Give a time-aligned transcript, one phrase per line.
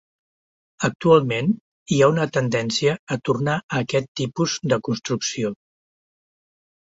[0.87, 1.51] Actualment,
[1.95, 5.53] hi ha una tendència a tornar a aquest tipus de construcció.